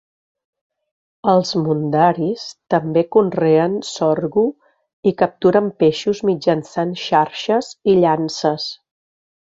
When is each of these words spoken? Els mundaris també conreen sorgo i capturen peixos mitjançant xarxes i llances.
Els 1.33 1.51
mundaris 1.65 2.45
també 2.75 3.05
conreen 3.17 3.77
sorgo 3.91 4.47
i 5.11 5.15
capturen 5.23 5.71
peixos 5.85 6.23
mitjançant 6.33 6.99
xarxes 7.07 7.75
i 7.95 8.01
llances. 8.05 8.69